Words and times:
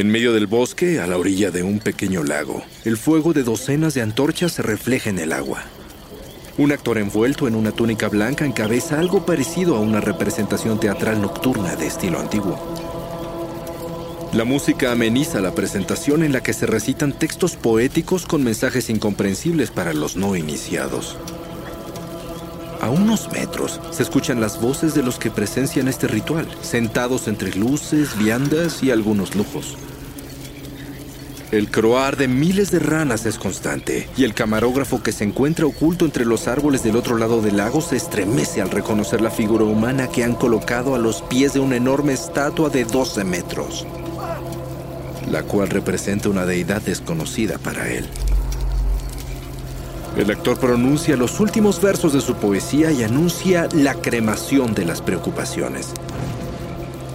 En 0.00 0.08
medio 0.08 0.32
del 0.32 0.46
bosque, 0.46 0.98
a 0.98 1.06
la 1.06 1.18
orilla 1.18 1.50
de 1.50 1.62
un 1.62 1.78
pequeño 1.78 2.24
lago, 2.24 2.62
el 2.86 2.96
fuego 2.96 3.34
de 3.34 3.42
docenas 3.42 3.92
de 3.92 4.00
antorchas 4.00 4.52
se 4.52 4.62
refleja 4.62 5.10
en 5.10 5.18
el 5.18 5.30
agua. 5.30 5.62
Un 6.56 6.72
actor 6.72 6.96
envuelto 6.96 7.46
en 7.46 7.54
una 7.54 7.72
túnica 7.72 8.08
blanca 8.08 8.46
encabeza 8.46 8.98
algo 8.98 9.26
parecido 9.26 9.76
a 9.76 9.80
una 9.80 10.00
representación 10.00 10.80
teatral 10.80 11.20
nocturna 11.20 11.76
de 11.76 11.86
estilo 11.86 12.18
antiguo. 12.18 12.58
La 14.32 14.44
música 14.44 14.90
ameniza 14.90 15.42
la 15.42 15.54
presentación 15.54 16.22
en 16.22 16.32
la 16.32 16.42
que 16.42 16.54
se 16.54 16.64
recitan 16.64 17.12
textos 17.12 17.56
poéticos 17.56 18.24
con 18.24 18.42
mensajes 18.42 18.88
incomprensibles 18.88 19.70
para 19.70 19.92
los 19.92 20.16
no 20.16 20.34
iniciados. 20.34 21.18
A 22.90 22.92
unos 22.92 23.30
metros 23.30 23.80
se 23.92 24.02
escuchan 24.02 24.40
las 24.40 24.60
voces 24.60 24.96
de 24.96 25.04
los 25.04 25.16
que 25.16 25.30
presencian 25.30 25.86
este 25.86 26.08
ritual, 26.08 26.48
sentados 26.60 27.28
entre 27.28 27.54
luces, 27.54 28.18
viandas 28.18 28.82
y 28.82 28.90
algunos 28.90 29.36
lujos. 29.36 29.76
El 31.52 31.70
croar 31.70 32.16
de 32.16 32.26
miles 32.26 32.72
de 32.72 32.80
ranas 32.80 33.26
es 33.26 33.38
constante, 33.38 34.08
y 34.16 34.24
el 34.24 34.34
camarógrafo 34.34 35.04
que 35.04 35.12
se 35.12 35.22
encuentra 35.22 35.66
oculto 35.66 36.04
entre 36.04 36.24
los 36.24 36.48
árboles 36.48 36.82
del 36.82 36.96
otro 36.96 37.16
lado 37.16 37.40
del 37.40 37.58
lago 37.58 37.80
se 37.80 37.94
estremece 37.94 38.60
al 38.60 38.72
reconocer 38.72 39.20
la 39.20 39.30
figura 39.30 39.62
humana 39.62 40.08
que 40.08 40.24
han 40.24 40.34
colocado 40.34 40.96
a 40.96 40.98
los 40.98 41.22
pies 41.22 41.52
de 41.52 41.60
una 41.60 41.76
enorme 41.76 42.14
estatua 42.14 42.70
de 42.70 42.86
12 42.86 43.22
metros, 43.22 43.86
la 45.30 45.44
cual 45.44 45.68
representa 45.68 46.28
una 46.28 46.44
deidad 46.44 46.82
desconocida 46.82 47.56
para 47.58 47.88
él. 47.88 48.08
El 50.16 50.30
actor 50.30 50.58
pronuncia 50.58 51.16
los 51.16 51.38
últimos 51.40 51.80
versos 51.80 52.12
de 52.12 52.20
su 52.20 52.34
poesía 52.34 52.90
y 52.90 53.02
anuncia 53.04 53.68
la 53.72 53.94
cremación 53.94 54.74
de 54.74 54.84
las 54.84 55.00
preocupaciones. 55.00 55.88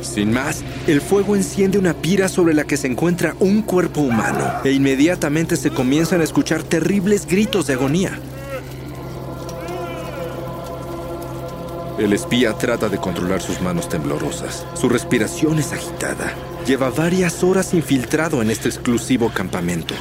Sin 0.02 0.32
más, 0.32 0.64
el 0.88 1.02
fuego 1.02 1.36
enciende 1.36 1.78
una 1.78 1.94
pira 1.94 2.30
sobre 2.30 2.54
la 2.54 2.64
que 2.64 2.78
se 2.78 2.88
encuentra 2.88 3.36
un 3.40 3.64
cuerpo 3.64 4.02
humano 4.02 4.62
e 4.64 4.72
inmediatamente 4.72 5.58
se 5.58 5.72
comienzan 5.72 6.22
a 6.22 6.24
escuchar 6.24 6.64
terribles 6.64 7.26
gritos 7.26 7.68
de 7.68 7.74
agonía. 7.74 8.20
El 11.98 12.14
espía 12.14 12.54
trata 12.54 12.90
de 12.90 12.98
controlar 12.98 13.42
sus 13.42 13.62
manos 13.62 13.90
temblorosas. 13.90 14.66
Su 14.74 14.90
respiración 14.90 15.60
es 15.60 15.72
agitada. 15.72 16.34
Lleva 16.68 16.90
varias 16.90 17.44
horas 17.44 17.74
infiltrado 17.74 18.42
en 18.42 18.52
este 18.52 18.68
exclusivo 18.68 19.32
campamento. 19.34 19.96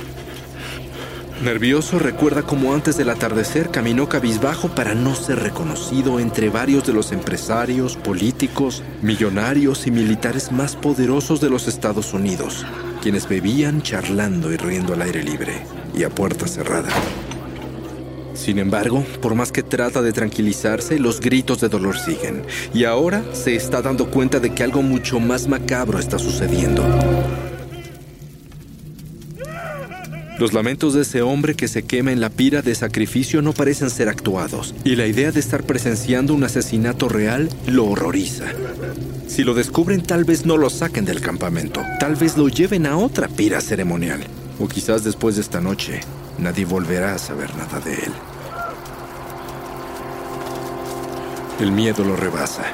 Nervioso 1.42 1.98
recuerda 1.98 2.42
cómo 2.42 2.74
antes 2.74 2.96
del 2.96 3.10
atardecer 3.10 3.70
caminó 3.70 4.08
cabizbajo 4.08 4.68
para 4.68 4.94
no 4.94 5.14
ser 5.14 5.40
reconocido 5.40 6.20
entre 6.20 6.48
varios 6.48 6.86
de 6.86 6.92
los 6.92 7.10
empresarios, 7.10 7.96
políticos, 7.96 8.82
millonarios 9.02 9.86
y 9.86 9.90
militares 9.90 10.52
más 10.52 10.76
poderosos 10.76 11.40
de 11.40 11.50
los 11.50 11.66
Estados 11.66 12.14
Unidos, 12.14 12.64
quienes 13.02 13.28
bebían 13.28 13.82
charlando 13.82 14.52
y 14.52 14.56
riendo 14.56 14.94
al 14.94 15.02
aire 15.02 15.22
libre 15.22 15.54
y 15.94 16.04
a 16.04 16.08
puerta 16.08 16.46
cerrada. 16.46 16.88
Sin 18.34 18.58
embargo, 18.58 19.04
por 19.20 19.34
más 19.34 19.52
que 19.52 19.62
trata 19.62 20.02
de 20.02 20.12
tranquilizarse, 20.12 20.98
los 20.98 21.20
gritos 21.20 21.60
de 21.60 21.68
dolor 21.68 21.98
siguen, 21.98 22.44
y 22.72 22.84
ahora 22.84 23.22
se 23.32 23.54
está 23.54 23.82
dando 23.82 24.10
cuenta 24.10 24.40
de 24.40 24.54
que 24.54 24.62
algo 24.62 24.82
mucho 24.82 25.20
más 25.20 25.46
macabro 25.46 25.98
está 25.98 26.18
sucediendo. 26.18 26.84
Los 30.38 30.52
lamentos 30.52 30.94
de 30.94 31.02
ese 31.02 31.22
hombre 31.22 31.54
que 31.54 31.68
se 31.68 31.84
quema 31.84 32.10
en 32.10 32.20
la 32.20 32.28
pira 32.28 32.60
de 32.60 32.74
sacrificio 32.74 33.40
no 33.40 33.52
parecen 33.52 33.88
ser 33.88 34.08
actuados, 34.08 34.74
y 34.82 34.96
la 34.96 35.06
idea 35.06 35.30
de 35.30 35.38
estar 35.38 35.62
presenciando 35.62 36.34
un 36.34 36.42
asesinato 36.42 37.08
real 37.08 37.48
lo 37.68 37.84
horroriza. 37.84 38.46
Si 39.28 39.44
lo 39.44 39.54
descubren, 39.54 40.02
tal 40.02 40.24
vez 40.24 40.44
no 40.44 40.56
lo 40.56 40.70
saquen 40.70 41.04
del 41.04 41.20
campamento, 41.20 41.82
tal 42.00 42.16
vez 42.16 42.36
lo 42.36 42.48
lleven 42.48 42.84
a 42.86 42.96
otra 42.96 43.28
pira 43.28 43.60
ceremonial, 43.60 44.24
o 44.58 44.66
quizás 44.66 45.04
después 45.04 45.36
de 45.36 45.42
esta 45.42 45.60
noche, 45.60 46.00
nadie 46.38 46.64
volverá 46.64 47.14
a 47.14 47.18
saber 47.18 47.54
nada 47.54 47.78
de 47.78 47.94
él. 47.94 48.12
El 51.60 51.70
miedo 51.70 52.02
lo 52.02 52.16
rebasa, 52.16 52.64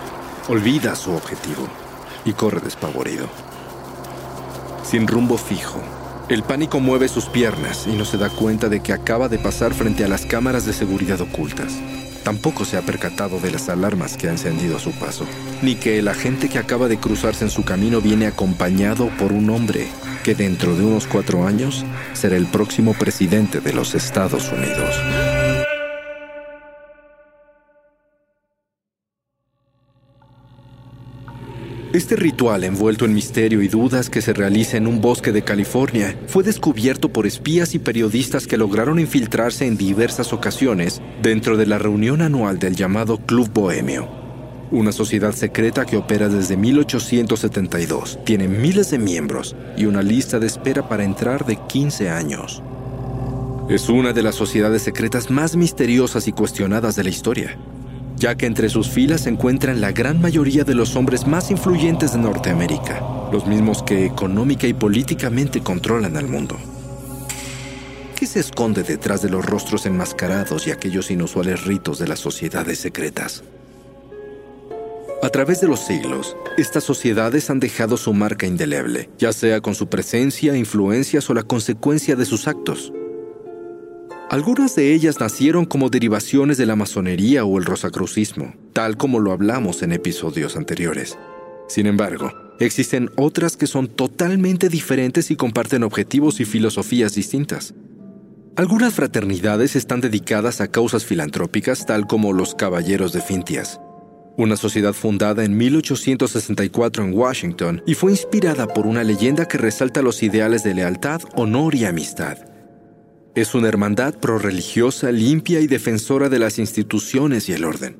olvida 0.48 0.96
su 0.96 1.12
objetivo 1.12 1.68
y 2.24 2.32
corre 2.32 2.60
despavorido. 2.60 3.28
Sin 4.82 5.06
rumbo 5.06 5.36
fijo, 5.36 5.82
el 6.30 6.44
pánico 6.44 6.78
mueve 6.78 7.08
sus 7.08 7.26
piernas 7.26 7.88
y 7.88 7.96
no 7.96 8.04
se 8.04 8.16
da 8.16 8.30
cuenta 8.30 8.68
de 8.68 8.80
que 8.80 8.92
acaba 8.92 9.28
de 9.28 9.38
pasar 9.38 9.74
frente 9.74 10.04
a 10.04 10.08
las 10.08 10.24
cámaras 10.24 10.64
de 10.64 10.72
seguridad 10.72 11.20
ocultas. 11.20 11.80
Tampoco 12.22 12.64
se 12.64 12.76
ha 12.76 12.82
percatado 12.82 13.40
de 13.40 13.50
las 13.50 13.68
alarmas 13.68 14.16
que 14.16 14.28
ha 14.28 14.30
encendido 14.30 14.76
a 14.76 14.80
su 14.80 14.92
paso, 14.92 15.26
ni 15.60 15.74
que 15.74 15.98
el 15.98 16.06
agente 16.06 16.48
que 16.48 16.58
acaba 16.58 16.86
de 16.86 16.98
cruzarse 16.98 17.44
en 17.44 17.50
su 17.50 17.64
camino 17.64 18.00
viene 18.00 18.28
acompañado 18.28 19.08
por 19.18 19.32
un 19.32 19.50
hombre 19.50 19.88
que 20.22 20.36
dentro 20.36 20.76
de 20.76 20.84
unos 20.84 21.08
cuatro 21.08 21.46
años 21.46 21.84
será 22.12 22.36
el 22.36 22.46
próximo 22.46 22.94
presidente 22.94 23.60
de 23.60 23.72
los 23.72 23.96
Estados 23.96 24.52
Unidos. 24.52 25.49
Este 31.92 32.14
ritual 32.14 32.62
envuelto 32.62 33.04
en 33.04 33.12
misterio 33.12 33.62
y 33.62 33.66
dudas 33.66 34.10
que 34.10 34.22
se 34.22 34.32
realiza 34.32 34.76
en 34.76 34.86
un 34.86 35.00
bosque 35.00 35.32
de 35.32 35.42
California 35.42 36.16
fue 36.28 36.44
descubierto 36.44 37.08
por 37.08 37.26
espías 37.26 37.74
y 37.74 37.80
periodistas 37.80 38.46
que 38.46 38.56
lograron 38.56 39.00
infiltrarse 39.00 39.66
en 39.66 39.76
diversas 39.76 40.32
ocasiones 40.32 41.02
dentro 41.20 41.56
de 41.56 41.66
la 41.66 41.78
reunión 41.78 42.22
anual 42.22 42.60
del 42.60 42.76
llamado 42.76 43.18
Club 43.18 43.50
Bohemio, 43.52 44.08
una 44.70 44.92
sociedad 44.92 45.32
secreta 45.32 45.84
que 45.84 45.96
opera 45.96 46.28
desde 46.28 46.56
1872, 46.56 48.20
tiene 48.24 48.46
miles 48.46 48.92
de 48.92 48.98
miembros 49.00 49.56
y 49.76 49.86
una 49.86 50.04
lista 50.04 50.38
de 50.38 50.46
espera 50.46 50.88
para 50.88 51.02
entrar 51.02 51.44
de 51.44 51.56
15 51.56 52.08
años. 52.08 52.62
Es 53.68 53.88
una 53.88 54.12
de 54.12 54.22
las 54.22 54.36
sociedades 54.36 54.82
secretas 54.82 55.28
más 55.28 55.56
misteriosas 55.56 56.28
y 56.28 56.32
cuestionadas 56.32 56.94
de 56.94 57.02
la 57.02 57.10
historia 57.10 57.58
ya 58.20 58.34
que 58.34 58.44
entre 58.44 58.68
sus 58.68 58.90
filas 58.90 59.22
se 59.22 59.30
encuentran 59.30 59.80
la 59.80 59.92
gran 59.92 60.20
mayoría 60.20 60.62
de 60.62 60.74
los 60.74 60.94
hombres 60.94 61.26
más 61.26 61.50
influyentes 61.50 62.12
de 62.12 62.18
Norteamérica, 62.18 63.02
los 63.32 63.46
mismos 63.46 63.82
que 63.82 64.04
económica 64.04 64.66
y 64.66 64.74
políticamente 64.74 65.62
controlan 65.62 66.18
al 66.18 66.28
mundo. 66.28 66.58
¿Qué 68.14 68.26
se 68.26 68.40
esconde 68.40 68.82
detrás 68.82 69.22
de 69.22 69.30
los 69.30 69.46
rostros 69.46 69.86
enmascarados 69.86 70.66
y 70.66 70.70
aquellos 70.70 71.10
inusuales 71.10 71.64
ritos 71.64 71.98
de 71.98 72.08
las 72.08 72.18
sociedades 72.18 72.78
secretas? 72.78 73.42
A 75.22 75.30
través 75.30 75.62
de 75.62 75.68
los 75.68 75.80
siglos, 75.80 76.36
estas 76.58 76.84
sociedades 76.84 77.48
han 77.48 77.58
dejado 77.58 77.96
su 77.96 78.12
marca 78.12 78.46
indeleble, 78.46 79.08
ya 79.18 79.32
sea 79.32 79.62
con 79.62 79.74
su 79.74 79.88
presencia, 79.88 80.56
influencias 80.56 81.30
o 81.30 81.34
la 81.34 81.42
consecuencia 81.42 82.16
de 82.16 82.26
sus 82.26 82.48
actos. 82.48 82.92
Algunas 84.30 84.76
de 84.76 84.94
ellas 84.94 85.18
nacieron 85.18 85.64
como 85.64 85.90
derivaciones 85.90 86.56
de 86.56 86.64
la 86.64 86.76
masonería 86.76 87.44
o 87.44 87.58
el 87.58 87.64
rosacrucismo, 87.64 88.54
tal 88.72 88.96
como 88.96 89.18
lo 89.18 89.32
hablamos 89.32 89.82
en 89.82 89.90
episodios 89.90 90.56
anteriores. 90.56 91.18
Sin 91.66 91.86
embargo, 91.86 92.30
existen 92.60 93.10
otras 93.16 93.56
que 93.56 93.66
son 93.66 93.88
totalmente 93.88 94.68
diferentes 94.68 95.32
y 95.32 95.36
comparten 95.36 95.82
objetivos 95.82 96.38
y 96.38 96.44
filosofías 96.44 97.12
distintas. 97.12 97.74
Algunas 98.54 98.94
fraternidades 98.94 99.74
están 99.74 100.00
dedicadas 100.00 100.60
a 100.60 100.68
causas 100.68 101.04
filantrópicas 101.04 101.84
tal 101.84 102.06
como 102.06 102.32
los 102.32 102.54
Caballeros 102.54 103.12
de 103.12 103.22
Fintias, 103.22 103.80
una 104.36 104.56
sociedad 104.56 104.92
fundada 104.92 105.44
en 105.44 105.56
1864 105.56 107.02
en 107.02 107.14
Washington 107.14 107.82
y 107.84 107.94
fue 107.94 108.12
inspirada 108.12 108.68
por 108.68 108.86
una 108.86 109.02
leyenda 109.02 109.48
que 109.48 109.58
resalta 109.58 110.02
los 110.02 110.22
ideales 110.22 110.62
de 110.62 110.74
lealtad, 110.74 111.20
honor 111.34 111.74
y 111.74 111.84
amistad. 111.84 112.49
Es 113.36 113.54
una 113.54 113.68
hermandad 113.68 114.14
prorreligiosa, 114.14 115.12
limpia 115.12 115.60
y 115.60 115.68
defensora 115.68 116.28
de 116.28 116.40
las 116.40 116.58
instituciones 116.58 117.48
y 117.48 117.52
el 117.52 117.64
orden. 117.64 117.96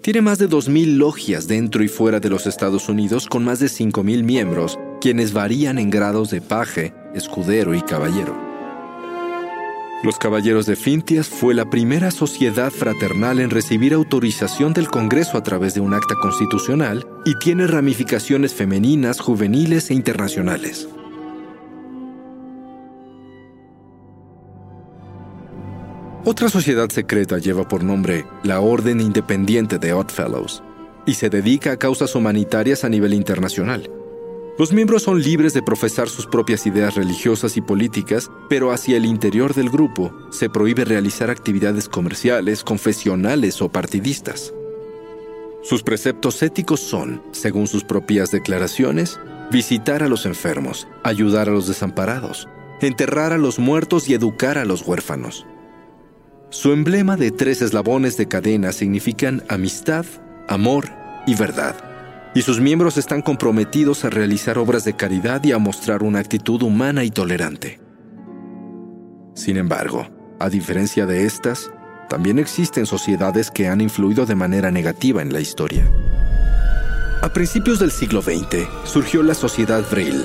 Tiene 0.00 0.22
más 0.22 0.38
de 0.38 0.48
2.000 0.48 0.96
logias 0.96 1.46
dentro 1.46 1.84
y 1.84 1.88
fuera 1.88 2.20
de 2.20 2.30
los 2.30 2.46
Estados 2.46 2.88
Unidos 2.88 3.26
con 3.26 3.44
más 3.44 3.58
de 3.58 3.66
5.000 3.66 4.22
miembros, 4.22 4.78
quienes 5.02 5.34
varían 5.34 5.78
en 5.78 5.90
grados 5.90 6.30
de 6.30 6.40
paje, 6.40 6.94
escudero 7.14 7.74
y 7.74 7.82
caballero. 7.82 8.34
Los 10.02 10.18
Caballeros 10.18 10.64
de 10.64 10.76
Fintias 10.76 11.28
fue 11.28 11.52
la 11.52 11.68
primera 11.68 12.10
sociedad 12.10 12.70
fraternal 12.70 13.40
en 13.40 13.50
recibir 13.50 13.92
autorización 13.92 14.72
del 14.72 14.88
Congreso 14.88 15.36
a 15.36 15.42
través 15.42 15.74
de 15.74 15.80
un 15.80 15.92
acta 15.92 16.14
constitucional 16.14 17.06
y 17.26 17.38
tiene 17.38 17.66
ramificaciones 17.66 18.54
femeninas, 18.54 19.20
juveniles 19.20 19.90
e 19.90 19.94
internacionales. 19.94 20.88
Otra 26.28 26.48
sociedad 26.48 26.90
secreta 26.90 27.38
lleva 27.38 27.68
por 27.68 27.84
nombre 27.84 28.26
la 28.42 28.58
Orden 28.58 29.00
Independiente 29.00 29.78
de 29.78 29.92
Oddfellows 29.92 30.60
y 31.06 31.14
se 31.14 31.30
dedica 31.30 31.70
a 31.70 31.76
causas 31.76 32.16
humanitarias 32.16 32.82
a 32.82 32.88
nivel 32.88 33.14
internacional. 33.14 33.88
Los 34.58 34.72
miembros 34.72 35.04
son 35.04 35.22
libres 35.22 35.54
de 35.54 35.62
profesar 35.62 36.08
sus 36.08 36.26
propias 36.26 36.66
ideas 36.66 36.96
religiosas 36.96 37.56
y 37.56 37.60
políticas, 37.60 38.28
pero 38.48 38.72
hacia 38.72 38.96
el 38.96 39.06
interior 39.06 39.54
del 39.54 39.70
grupo 39.70 40.12
se 40.32 40.50
prohíbe 40.50 40.84
realizar 40.84 41.30
actividades 41.30 41.88
comerciales, 41.88 42.64
confesionales 42.64 43.62
o 43.62 43.68
partidistas. 43.68 44.52
Sus 45.62 45.84
preceptos 45.84 46.42
éticos 46.42 46.80
son, 46.80 47.22
según 47.30 47.68
sus 47.68 47.84
propias 47.84 48.32
declaraciones, 48.32 49.20
visitar 49.52 50.02
a 50.02 50.08
los 50.08 50.26
enfermos, 50.26 50.88
ayudar 51.04 51.48
a 51.48 51.52
los 51.52 51.68
desamparados, 51.68 52.48
enterrar 52.80 53.32
a 53.32 53.38
los 53.38 53.60
muertos 53.60 54.08
y 54.08 54.14
educar 54.14 54.58
a 54.58 54.64
los 54.64 54.82
huérfanos. 54.84 55.46
Su 56.56 56.72
emblema 56.72 57.18
de 57.18 57.32
tres 57.32 57.60
eslabones 57.60 58.16
de 58.16 58.28
cadena 58.28 58.72
significan 58.72 59.44
amistad, 59.50 60.06
amor 60.48 60.88
y 61.26 61.34
verdad 61.34 61.76
y 62.34 62.40
sus 62.40 62.60
miembros 62.60 62.96
están 62.96 63.20
comprometidos 63.20 64.06
a 64.06 64.10
realizar 64.10 64.56
obras 64.56 64.84
de 64.84 64.96
caridad 64.96 65.44
y 65.44 65.52
a 65.52 65.58
mostrar 65.58 66.02
una 66.02 66.18
actitud 66.18 66.62
humana 66.62 67.04
y 67.04 67.10
tolerante. 67.10 67.78
Sin 69.34 69.58
embargo, 69.58 70.08
a 70.38 70.48
diferencia 70.48 71.04
de 71.04 71.26
estas, 71.26 71.70
también 72.08 72.38
existen 72.38 72.86
sociedades 72.86 73.50
que 73.50 73.68
han 73.68 73.82
influido 73.82 74.24
de 74.24 74.34
manera 74.34 74.70
negativa 74.70 75.20
en 75.20 75.34
la 75.34 75.40
historia. 75.40 75.86
A 77.20 77.28
principios 77.34 77.80
del 77.80 77.90
siglo 77.90 78.22
XX 78.22 78.66
surgió 78.84 79.22
la 79.22 79.34
Sociedad 79.34 79.84
Vril, 79.90 80.24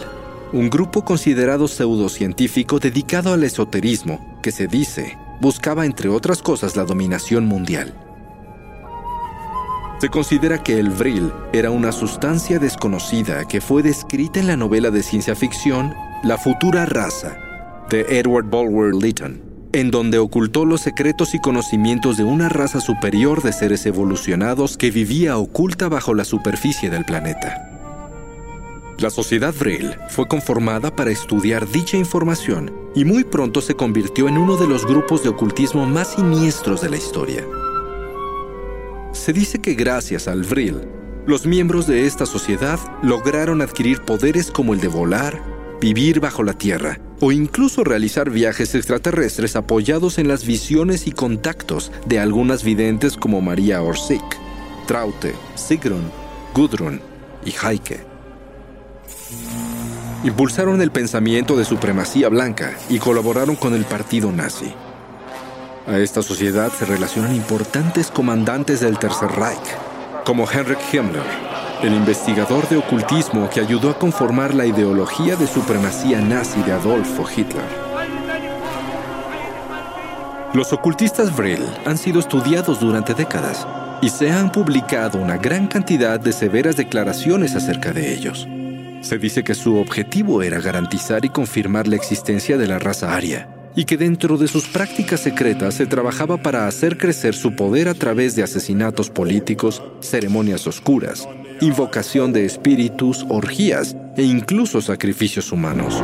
un 0.53 0.69
grupo 0.69 1.03
considerado 1.03 1.67
pseudocientífico 1.67 2.79
dedicado 2.79 3.33
al 3.33 3.43
esoterismo 3.43 4.39
que 4.41 4.53
se 4.53 4.67
dice 4.67 5.17
buscaba 5.41 5.85
entre 5.85 6.07
otras 6.07 6.41
cosas 6.41 6.75
la 6.75 6.85
dominación 6.85 7.47
mundial. 7.47 7.93
Se 9.99 10.09
considera 10.09 10.63
que 10.63 10.79
el 10.79 10.89
vril 10.89 11.31
era 11.53 11.69
una 11.69 11.91
sustancia 11.91 12.59
desconocida 12.59 13.47
que 13.47 13.61
fue 13.61 13.83
descrita 13.83 14.39
en 14.39 14.47
la 14.47 14.57
novela 14.57 14.89
de 14.89 15.03
ciencia 15.03 15.35
ficción 15.35 15.93
La 16.23 16.37
futura 16.37 16.85
raza 16.85 17.37
de 17.89 18.19
Edward 18.19 18.45
Bulwer 18.45 18.95
Lytton, 18.95 19.41
en 19.73 19.91
donde 19.91 20.17
ocultó 20.17 20.65
los 20.65 20.81
secretos 20.81 21.35
y 21.35 21.39
conocimientos 21.39 22.17
de 22.17 22.23
una 22.23 22.49
raza 22.49 22.79
superior 22.79 23.43
de 23.43 23.53
seres 23.53 23.85
evolucionados 23.85 24.77
que 24.77 24.91
vivía 24.91 25.37
oculta 25.37 25.89
bajo 25.89 26.13
la 26.13 26.23
superficie 26.23 26.89
del 26.89 27.05
planeta. 27.05 27.70
La 29.01 29.09
sociedad 29.09 29.51
Vril 29.57 29.95
fue 30.09 30.27
conformada 30.27 30.95
para 30.95 31.09
estudiar 31.09 31.67
dicha 31.67 31.97
información 31.97 32.71
y 32.93 33.03
muy 33.03 33.23
pronto 33.23 33.59
se 33.59 33.73
convirtió 33.73 34.27
en 34.27 34.37
uno 34.37 34.57
de 34.57 34.67
los 34.67 34.85
grupos 34.85 35.23
de 35.23 35.29
ocultismo 35.29 35.87
más 35.87 36.13
siniestros 36.13 36.81
de 36.81 36.89
la 36.91 36.97
historia. 36.97 37.43
Se 39.11 39.33
dice 39.33 39.59
que 39.59 39.73
gracias 39.73 40.27
al 40.27 40.43
Vril, 40.43 40.81
los 41.25 41.47
miembros 41.47 41.87
de 41.87 42.05
esta 42.05 42.27
sociedad 42.27 42.79
lograron 43.01 43.63
adquirir 43.63 44.01
poderes 44.01 44.51
como 44.51 44.75
el 44.75 44.79
de 44.79 44.89
volar, 44.89 45.41
vivir 45.81 46.19
bajo 46.19 46.43
la 46.43 46.53
tierra 46.53 46.99
o 47.21 47.31
incluso 47.31 47.83
realizar 47.83 48.29
viajes 48.29 48.75
extraterrestres 48.75 49.55
apoyados 49.55 50.19
en 50.19 50.27
las 50.27 50.45
visiones 50.45 51.07
y 51.07 51.11
contactos 51.11 51.91
de 52.05 52.19
algunas 52.19 52.63
videntes 52.63 53.17
como 53.17 53.41
María 53.41 53.81
Orsic, 53.81 54.21
Traute, 54.85 55.33
Sigrun, 55.55 56.11
Gudrun 56.53 57.01
y 57.43 57.49
Heike. 57.49 58.10
Impulsaron 60.23 60.79
el 60.81 60.91
pensamiento 60.91 61.57
de 61.57 61.65
supremacía 61.65 62.29
blanca 62.29 62.73
y 62.89 62.99
colaboraron 62.99 63.55
con 63.55 63.73
el 63.73 63.85
partido 63.85 64.31
nazi. 64.31 64.71
A 65.87 65.97
esta 65.97 66.21
sociedad 66.21 66.71
se 66.71 66.85
relacionan 66.85 67.35
importantes 67.35 68.11
comandantes 68.11 68.81
del 68.81 68.99
Tercer 68.99 69.31
Reich, 69.31 69.75
como 70.23 70.47
Heinrich 70.47 70.93
Himmler, 70.93 71.23
el 71.81 71.95
investigador 71.95 72.69
de 72.69 72.77
ocultismo 72.77 73.49
que 73.49 73.61
ayudó 73.61 73.89
a 73.89 73.97
conformar 73.97 74.53
la 74.53 74.67
ideología 74.67 75.35
de 75.35 75.47
supremacía 75.47 76.21
nazi 76.21 76.61
de 76.61 76.73
Adolfo 76.73 77.25
Hitler. 77.35 77.65
Los 80.53 80.71
ocultistas 80.71 81.35
Vril 81.35 81.65
han 81.87 81.97
sido 81.97 82.19
estudiados 82.19 82.79
durante 82.79 83.15
décadas 83.15 83.65
y 84.03 84.09
se 84.09 84.31
han 84.31 84.51
publicado 84.51 85.17
una 85.17 85.37
gran 85.37 85.65
cantidad 85.65 86.19
de 86.19 86.31
severas 86.31 86.75
declaraciones 86.75 87.55
acerca 87.55 87.91
de 87.91 88.13
ellos. 88.13 88.47
Se 89.01 89.17
dice 89.17 89.43
que 89.43 89.55
su 89.55 89.77
objetivo 89.77 90.43
era 90.43 90.61
garantizar 90.61 91.25
y 91.25 91.29
confirmar 91.29 91.87
la 91.87 91.95
existencia 91.95 92.57
de 92.57 92.67
la 92.67 92.77
raza 92.77 93.15
aria 93.15 93.49
y 93.75 93.85
que 93.85 93.97
dentro 93.97 94.37
de 94.37 94.47
sus 94.47 94.67
prácticas 94.67 95.21
secretas 95.21 95.75
se 95.75 95.85
trabajaba 95.85 96.37
para 96.37 96.67
hacer 96.67 96.97
crecer 96.97 97.33
su 97.33 97.55
poder 97.55 97.87
a 97.87 97.93
través 97.93 98.35
de 98.35 98.43
asesinatos 98.43 99.09
políticos, 99.09 99.81
ceremonias 100.01 100.67
oscuras, 100.67 101.27
invocación 101.61 102.33
de 102.33 102.45
espíritus, 102.45 103.25
orgías 103.29 103.95
e 104.17 104.23
incluso 104.23 104.81
sacrificios 104.81 105.51
humanos. 105.51 106.03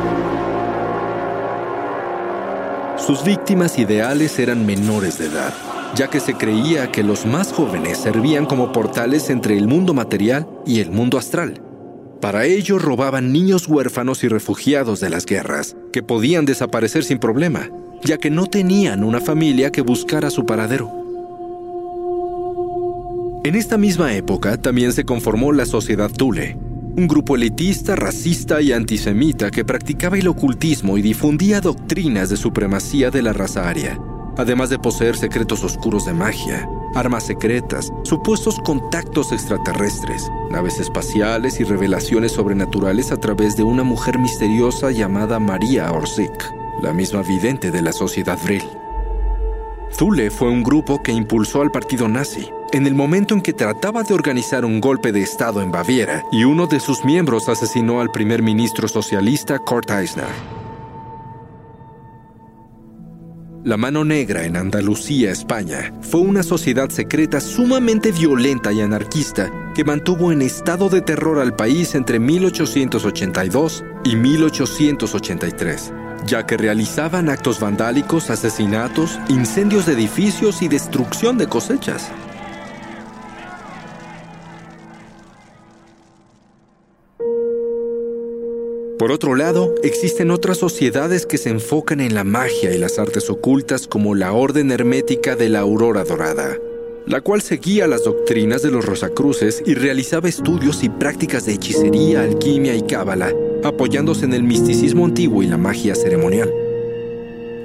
Sus 2.96 3.22
víctimas 3.22 3.78
ideales 3.78 4.38
eran 4.38 4.66
menores 4.66 5.18
de 5.18 5.26
edad, 5.26 5.54
ya 5.94 6.08
que 6.08 6.20
se 6.20 6.34
creía 6.34 6.90
que 6.90 7.02
los 7.02 7.26
más 7.26 7.52
jóvenes 7.52 7.98
servían 7.98 8.44
como 8.44 8.72
portales 8.72 9.30
entre 9.30 9.56
el 9.56 9.68
mundo 9.68 9.94
material 9.94 10.48
y 10.66 10.80
el 10.80 10.90
mundo 10.90 11.16
astral 11.16 11.67
para 12.20 12.46
ello 12.46 12.78
robaban 12.78 13.32
niños 13.32 13.68
huérfanos 13.68 14.24
y 14.24 14.28
refugiados 14.28 15.00
de 15.00 15.10
las 15.10 15.26
guerras, 15.26 15.76
que 15.92 16.02
podían 16.02 16.44
desaparecer 16.44 17.04
sin 17.04 17.18
problema, 17.18 17.70
ya 18.02 18.18
que 18.18 18.30
no 18.30 18.46
tenían 18.46 19.04
una 19.04 19.20
familia 19.20 19.70
que 19.70 19.82
buscara 19.82 20.30
su 20.30 20.44
paradero. 20.44 20.90
En 23.44 23.54
esta 23.54 23.78
misma 23.78 24.14
época 24.14 24.56
también 24.56 24.92
se 24.92 25.04
conformó 25.04 25.52
la 25.52 25.64
Sociedad 25.64 26.10
Thule, 26.10 26.58
un 26.96 27.06
grupo 27.06 27.36
elitista, 27.36 27.94
racista 27.94 28.60
y 28.60 28.72
antisemita 28.72 29.52
que 29.52 29.64
practicaba 29.64 30.18
el 30.18 30.26
ocultismo 30.26 30.98
y 30.98 31.02
difundía 31.02 31.60
doctrinas 31.60 32.28
de 32.28 32.36
supremacía 32.36 33.10
de 33.10 33.22
la 33.22 33.32
raza 33.32 33.68
aria, 33.68 33.98
además 34.36 34.70
de 34.70 34.80
poseer 34.80 35.16
secretos 35.16 35.62
oscuros 35.62 36.04
de 36.06 36.14
magia, 36.14 36.68
armas 36.96 37.24
secretas, 37.24 37.92
supuestos 38.02 38.58
contactos 38.64 39.30
extraterrestres, 39.30 40.24
naves 40.50 40.80
espaciales 40.80 41.60
y 41.60 41.64
revelaciones 41.64 42.32
sobrenaturales 42.32 43.12
a 43.12 43.18
través 43.18 43.56
de 43.56 43.62
una 43.62 43.82
mujer 43.82 44.18
misteriosa 44.18 44.90
llamada 44.90 45.38
María 45.38 45.92
Orsic, 45.92 46.52
la 46.82 46.92
misma 46.92 47.22
vidente 47.22 47.70
de 47.70 47.82
la 47.82 47.92
sociedad 47.92 48.38
Vril. 48.42 48.64
Thule 49.96 50.30
fue 50.30 50.50
un 50.50 50.62
grupo 50.62 51.02
que 51.02 51.12
impulsó 51.12 51.62
al 51.62 51.70
partido 51.70 52.08
nazi 52.08 52.50
en 52.72 52.86
el 52.86 52.94
momento 52.94 53.34
en 53.34 53.40
que 53.40 53.52
trataba 53.52 54.02
de 54.02 54.14
organizar 54.14 54.64
un 54.64 54.80
golpe 54.80 55.12
de 55.12 55.22
Estado 55.22 55.62
en 55.62 55.70
Baviera 55.70 56.24
y 56.30 56.44
uno 56.44 56.66
de 56.66 56.80
sus 56.80 57.04
miembros 57.04 57.48
asesinó 57.48 58.00
al 58.00 58.10
primer 58.10 58.42
ministro 58.42 58.88
socialista 58.88 59.58
Kurt 59.58 59.90
Eisner. 59.90 60.57
La 63.64 63.76
Mano 63.76 64.04
Negra 64.04 64.44
en 64.44 64.56
Andalucía, 64.56 65.32
España, 65.32 65.92
fue 66.00 66.20
una 66.20 66.44
sociedad 66.44 66.90
secreta 66.90 67.40
sumamente 67.40 68.12
violenta 68.12 68.72
y 68.72 68.80
anarquista 68.80 69.50
que 69.74 69.84
mantuvo 69.84 70.30
en 70.30 70.42
estado 70.42 70.88
de 70.88 71.00
terror 71.02 71.40
al 71.40 71.56
país 71.56 71.96
entre 71.96 72.20
1882 72.20 73.84
y 74.04 74.14
1883, 74.14 75.92
ya 76.24 76.46
que 76.46 76.56
realizaban 76.56 77.28
actos 77.28 77.58
vandálicos, 77.58 78.30
asesinatos, 78.30 79.18
incendios 79.28 79.86
de 79.86 79.94
edificios 79.94 80.62
y 80.62 80.68
destrucción 80.68 81.36
de 81.36 81.48
cosechas. 81.48 82.12
Por 88.98 89.12
otro 89.12 89.36
lado, 89.36 89.76
existen 89.84 90.32
otras 90.32 90.58
sociedades 90.58 91.24
que 91.24 91.38
se 91.38 91.50
enfocan 91.50 92.00
en 92.00 92.14
la 92.14 92.24
magia 92.24 92.74
y 92.74 92.78
las 92.78 92.98
artes 92.98 93.30
ocultas 93.30 93.86
como 93.86 94.16
la 94.16 94.32
Orden 94.32 94.72
Hermética 94.72 95.36
de 95.36 95.48
la 95.48 95.60
Aurora 95.60 96.02
Dorada, 96.02 96.58
la 97.06 97.20
cual 97.20 97.40
seguía 97.40 97.86
las 97.86 98.02
doctrinas 98.02 98.62
de 98.62 98.72
los 98.72 98.84
Rosacruces 98.84 99.62
y 99.64 99.74
realizaba 99.74 100.28
estudios 100.28 100.82
y 100.82 100.88
prácticas 100.88 101.46
de 101.46 101.52
hechicería, 101.52 102.22
alquimia 102.22 102.74
y 102.74 102.82
cábala, 102.82 103.32
apoyándose 103.62 104.24
en 104.24 104.34
el 104.34 104.42
misticismo 104.42 105.04
antiguo 105.04 105.44
y 105.44 105.46
la 105.46 105.58
magia 105.58 105.94
ceremonial. 105.94 106.52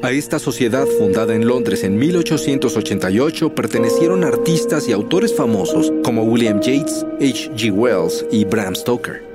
A 0.04 0.12
esta 0.12 0.38
sociedad 0.38 0.86
fundada 0.86 1.34
en 1.34 1.48
Londres 1.48 1.84
en 1.84 1.98
1888 1.98 3.56
pertenecieron 3.56 4.24
artistas 4.24 4.88
y 4.88 4.92
autores 4.92 5.36
famosos 5.36 5.92
como 6.04 6.26
William 6.26 6.62
Yates, 6.62 7.04
H. 7.20 7.50
G. 7.56 7.72
Wells 7.72 8.24
y 8.32 8.46
Bram 8.46 8.76
Stoker. 8.76 9.33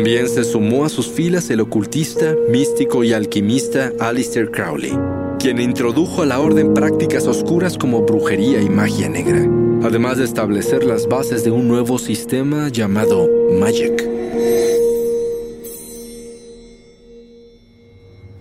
También 0.00 0.30
se 0.30 0.44
sumó 0.44 0.86
a 0.86 0.88
sus 0.88 1.08
filas 1.08 1.50
el 1.50 1.60
ocultista, 1.60 2.34
místico 2.48 3.04
y 3.04 3.12
alquimista 3.12 3.92
Aleister 4.00 4.50
Crowley, 4.50 4.98
quien 5.38 5.60
introdujo 5.60 6.22
a 6.22 6.26
la 6.26 6.40
orden 6.40 6.72
prácticas 6.72 7.26
oscuras 7.26 7.76
como 7.76 8.00
brujería 8.06 8.62
y 8.62 8.70
magia 8.70 9.10
negra, 9.10 9.46
además 9.82 10.16
de 10.16 10.24
establecer 10.24 10.84
las 10.84 11.06
bases 11.06 11.44
de 11.44 11.50
un 11.50 11.68
nuevo 11.68 11.98
sistema 11.98 12.70
llamado 12.70 13.28
Magic. 13.60 14.02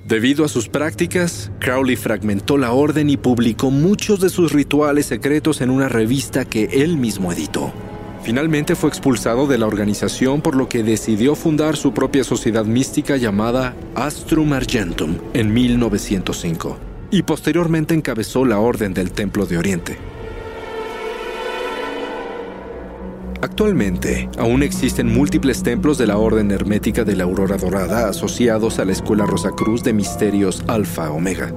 Debido 0.07 0.45
a 0.45 0.47
sus 0.47 0.69
prácticas, 0.69 1.51
Crowley 1.59 1.97
fragmentó 1.97 2.57
la 2.57 2.71
orden 2.71 3.09
y 3.09 3.17
publicó 3.17 3.69
muchos 3.69 4.21
de 4.21 4.29
sus 4.29 4.53
rituales 4.53 5.07
secretos 5.07 5.59
en 5.59 5.71
una 5.71 5.89
revista 5.89 6.45
que 6.45 6.69
él 6.71 6.95
mismo 6.95 7.33
editó. 7.33 7.73
Finalmente 8.23 8.75
fue 8.75 8.89
expulsado 8.89 9.47
de 9.47 9.57
la 9.57 9.65
organización 9.65 10.41
por 10.41 10.55
lo 10.55 10.67
que 10.67 10.83
decidió 10.83 11.35
fundar 11.35 11.77
su 11.77 11.93
propia 11.93 12.23
sociedad 12.23 12.65
mística 12.65 13.17
llamada 13.17 13.75
Astrum 13.95 14.53
Argentum 14.53 15.17
en 15.33 15.53
1905 15.53 16.77
y 17.11 17.23
posteriormente 17.23 17.93
encabezó 17.93 18.45
la 18.45 18.59
Orden 18.59 18.93
del 18.93 19.11
Templo 19.11 19.45
de 19.45 19.57
Oriente. 19.57 19.97
Actualmente, 23.41 24.29
aún 24.38 24.63
existen 24.63 25.07
múltiples 25.07 25.63
templos 25.63 25.97
de 25.97 26.05
la 26.05 26.17
Orden 26.17 26.51
Hermética 26.51 27.05
de 27.05 27.15
la 27.15 27.23
Aurora 27.23 27.55
Dorada 27.55 28.09
asociados 28.09 28.79
a 28.79 28.85
la 28.85 28.91
Escuela 28.91 29.25
Rosacruz 29.25 29.81
de 29.81 29.93
Misterios 29.93 30.61
Alfa 30.67 31.09
Omega. 31.09 31.53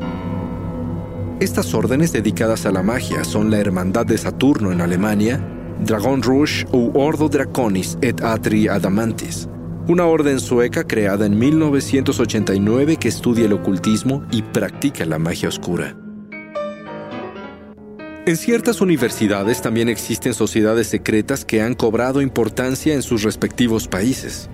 Estas 1.41 1.75
órdenes 1.75 2.13
dedicadas 2.13 2.67
a 2.67 2.71
la 2.71 2.85
magia 2.85 3.25
son 3.25 3.51
la 3.51 3.59
Hermandad 3.59 4.07
de 4.07 4.17
Saturno 4.17 4.71
en 4.71 4.81
Alemania, 4.81 5.45
Dragon 5.85 6.23
Rouge 6.23 6.65
u 6.73 6.93
Ordo 6.95 7.29
Draconis 7.29 7.99
et 8.03 8.23
Atri 8.23 8.69
Adamantis, 8.69 9.49
una 9.89 10.07
orden 10.07 10.39
sueca 10.39 10.85
creada 10.85 11.27
en 11.27 11.37
1989 11.37 12.97
que 12.97 13.09
estudia 13.09 13.47
el 13.47 13.53
ocultismo 13.53 14.25
y 14.31 14.43
practica 14.43 15.05
la 15.05 15.19
magia 15.19 15.49
oscura. 15.49 15.97
En 18.25 18.37
ciertas 18.37 18.81
universidades 18.81 19.61
también 19.61 19.89
existen 19.89 20.35
sociedades 20.35 20.87
secretas 20.87 21.45
que 21.45 21.61
han 21.61 21.75
cobrado 21.75 22.23
importancia 22.23 22.95
en 22.95 23.03
sus 23.03 23.25
respectivos 23.25 23.89
países. 23.89 24.49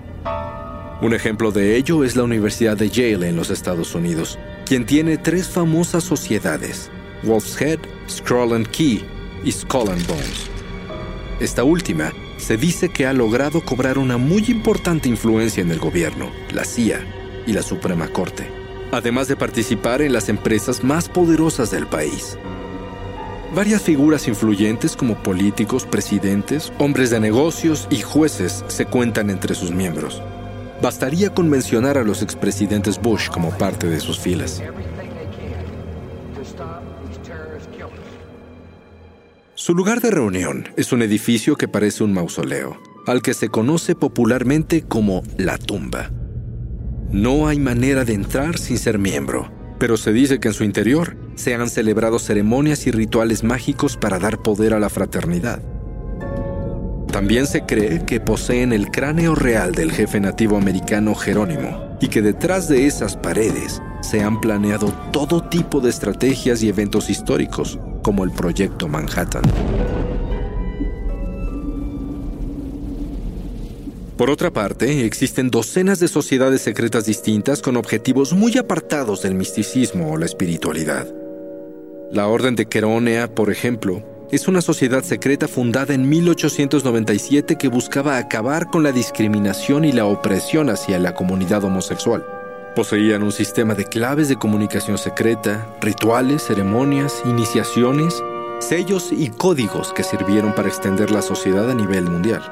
Un 1.02 1.12
ejemplo 1.12 1.52
de 1.52 1.76
ello 1.76 2.04
es 2.04 2.16
la 2.16 2.22
Universidad 2.22 2.78
de 2.78 2.88
Yale 2.88 3.28
en 3.28 3.36
los 3.36 3.50
Estados 3.50 3.94
Unidos, 3.94 4.38
quien 4.64 4.86
tiene 4.86 5.18
tres 5.18 5.46
famosas 5.46 6.04
sociedades, 6.04 6.90
Wolf's 7.22 7.60
Head, 7.60 7.80
Scroll 8.08 8.54
and 8.54 8.66
Key 8.68 9.04
y 9.44 9.52
Skull 9.52 9.90
and 9.90 10.06
Bones. 10.06 10.57
Esta 11.40 11.62
última 11.62 12.12
se 12.36 12.56
dice 12.56 12.88
que 12.88 13.06
ha 13.06 13.12
logrado 13.12 13.60
cobrar 13.60 13.96
una 13.96 14.16
muy 14.16 14.44
importante 14.48 15.08
influencia 15.08 15.62
en 15.62 15.70
el 15.70 15.78
gobierno, 15.78 16.30
la 16.52 16.64
CIA 16.64 17.00
y 17.46 17.52
la 17.52 17.62
Suprema 17.62 18.08
Corte, 18.08 18.50
además 18.90 19.28
de 19.28 19.36
participar 19.36 20.02
en 20.02 20.12
las 20.12 20.28
empresas 20.28 20.82
más 20.82 21.08
poderosas 21.08 21.70
del 21.70 21.86
país. 21.86 22.36
Varias 23.54 23.82
figuras 23.82 24.26
influyentes 24.26 24.96
como 24.96 25.14
políticos, 25.22 25.86
presidentes, 25.86 26.72
hombres 26.78 27.10
de 27.10 27.20
negocios 27.20 27.86
y 27.88 28.00
jueces 28.00 28.64
se 28.66 28.86
cuentan 28.86 29.30
entre 29.30 29.54
sus 29.54 29.70
miembros. 29.70 30.20
Bastaría 30.82 31.32
con 31.32 31.48
mencionar 31.48 31.98
a 31.98 32.04
los 32.04 32.20
expresidentes 32.20 33.00
Bush 33.00 33.28
como 33.28 33.56
parte 33.56 33.86
de 33.86 34.00
sus 34.00 34.18
filas. 34.18 34.60
Su 39.58 39.74
lugar 39.74 40.00
de 40.00 40.12
reunión 40.12 40.68
es 40.76 40.92
un 40.92 41.02
edificio 41.02 41.56
que 41.56 41.66
parece 41.66 42.04
un 42.04 42.12
mausoleo, 42.12 42.80
al 43.08 43.22
que 43.22 43.34
se 43.34 43.48
conoce 43.48 43.96
popularmente 43.96 44.82
como 44.82 45.24
la 45.36 45.58
tumba. 45.58 46.12
No 47.10 47.48
hay 47.48 47.58
manera 47.58 48.04
de 48.04 48.12
entrar 48.12 48.56
sin 48.56 48.78
ser 48.78 49.00
miembro, 49.00 49.50
pero 49.80 49.96
se 49.96 50.12
dice 50.12 50.38
que 50.38 50.46
en 50.46 50.54
su 50.54 50.62
interior 50.62 51.16
se 51.34 51.56
han 51.56 51.68
celebrado 51.70 52.20
ceremonias 52.20 52.86
y 52.86 52.92
rituales 52.92 53.42
mágicos 53.42 53.96
para 53.96 54.20
dar 54.20 54.42
poder 54.44 54.74
a 54.74 54.78
la 54.78 54.90
fraternidad. 54.90 55.60
También 57.10 57.48
se 57.48 57.62
cree 57.62 58.04
que 58.06 58.20
poseen 58.20 58.72
el 58.72 58.92
cráneo 58.92 59.34
real 59.34 59.72
del 59.72 59.90
jefe 59.90 60.20
nativo 60.20 60.56
americano 60.56 61.16
Jerónimo 61.16 61.87
y 62.00 62.08
que 62.08 62.22
detrás 62.22 62.68
de 62.68 62.86
esas 62.86 63.16
paredes 63.16 63.82
se 64.00 64.22
han 64.22 64.40
planeado 64.40 64.92
todo 65.12 65.42
tipo 65.48 65.80
de 65.80 65.90
estrategias 65.90 66.62
y 66.62 66.68
eventos 66.68 67.10
históricos, 67.10 67.78
como 68.02 68.24
el 68.24 68.30
Proyecto 68.30 68.88
Manhattan. 68.88 69.42
Por 74.16 74.30
otra 74.30 74.52
parte, 74.52 75.04
existen 75.04 75.48
docenas 75.48 76.00
de 76.00 76.08
sociedades 76.08 76.62
secretas 76.62 77.06
distintas 77.06 77.62
con 77.62 77.76
objetivos 77.76 78.32
muy 78.32 78.58
apartados 78.58 79.22
del 79.22 79.34
misticismo 79.34 80.10
o 80.10 80.16
la 80.16 80.26
espiritualidad. 80.26 81.06
La 82.10 82.26
Orden 82.26 82.56
de 82.56 82.66
Queronea, 82.66 83.32
por 83.32 83.48
ejemplo, 83.50 84.02
es 84.30 84.46
una 84.46 84.60
sociedad 84.60 85.02
secreta 85.04 85.48
fundada 85.48 85.94
en 85.94 86.06
1897 86.06 87.56
que 87.56 87.68
buscaba 87.68 88.18
acabar 88.18 88.68
con 88.68 88.82
la 88.82 88.92
discriminación 88.92 89.86
y 89.86 89.92
la 89.92 90.04
opresión 90.04 90.68
hacia 90.68 90.98
la 90.98 91.14
comunidad 91.14 91.64
homosexual. 91.64 92.26
Poseían 92.76 93.22
un 93.22 93.32
sistema 93.32 93.74
de 93.74 93.86
claves 93.86 94.28
de 94.28 94.36
comunicación 94.36 94.98
secreta, 94.98 95.66
rituales, 95.80 96.42
ceremonias, 96.42 97.22
iniciaciones, 97.24 98.22
sellos 98.60 99.12
y 99.12 99.30
códigos 99.30 99.94
que 99.94 100.04
sirvieron 100.04 100.54
para 100.54 100.68
extender 100.68 101.10
la 101.10 101.22
sociedad 101.22 101.70
a 101.70 101.74
nivel 101.74 102.04
mundial. 102.04 102.42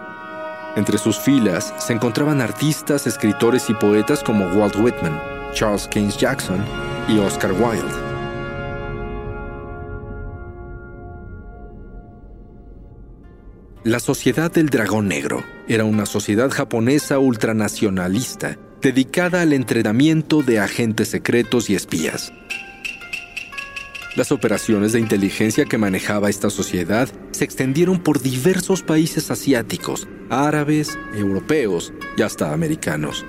Entre 0.76 0.96
sus 0.96 1.18
filas 1.18 1.74
se 1.78 1.92
encontraban 1.92 2.40
artistas, 2.40 3.06
escritores 3.06 3.68
y 3.68 3.74
poetas 3.74 4.22
como 4.22 4.46
Walt 4.48 4.76
Whitman, 4.76 5.20
Charles 5.52 5.86
Keynes 5.88 6.16
Jackson 6.16 6.64
y 7.08 7.18
Oscar 7.18 7.52
Wilde. 7.52 8.05
La 13.86 14.00
Sociedad 14.00 14.50
del 14.50 14.68
Dragón 14.68 15.06
Negro 15.06 15.44
era 15.68 15.84
una 15.84 16.06
sociedad 16.06 16.50
japonesa 16.50 17.20
ultranacionalista 17.20 18.58
dedicada 18.82 19.42
al 19.42 19.52
entrenamiento 19.52 20.42
de 20.42 20.58
agentes 20.58 21.06
secretos 21.06 21.70
y 21.70 21.76
espías. 21.76 22.32
Las 24.16 24.32
operaciones 24.32 24.92
de 24.92 24.98
inteligencia 24.98 25.66
que 25.66 25.78
manejaba 25.78 26.28
esta 26.28 26.50
sociedad 26.50 27.08
se 27.30 27.44
extendieron 27.44 28.00
por 28.00 28.20
diversos 28.20 28.82
países 28.82 29.30
asiáticos, 29.30 30.08
árabes, 30.30 30.98
europeos 31.14 31.92
y 32.16 32.22
hasta 32.22 32.52
americanos. 32.52 33.24